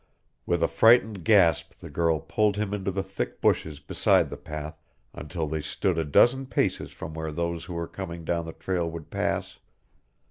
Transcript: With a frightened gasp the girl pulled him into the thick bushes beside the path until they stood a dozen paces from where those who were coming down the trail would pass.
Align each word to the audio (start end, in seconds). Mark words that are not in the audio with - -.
With 0.47 0.63
a 0.63 0.67
frightened 0.67 1.23
gasp 1.23 1.75
the 1.77 1.87
girl 1.91 2.19
pulled 2.19 2.57
him 2.57 2.73
into 2.73 2.89
the 2.89 3.03
thick 3.03 3.39
bushes 3.39 3.79
beside 3.79 4.31
the 4.31 4.35
path 4.35 4.81
until 5.13 5.47
they 5.47 5.61
stood 5.61 5.99
a 5.99 6.03
dozen 6.05 6.47
paces 6.47 6.89
from 6.91 7.13
where 7.13 7.31
those 7.31 7.65
who 7.65 7.75
were 7.75 7.85
coming 7.87 8.25
down 8.25 8.47
the 8.47 8.51
trail 8.53 8.89
would 8.89 9.11
pass. 9.11 9.59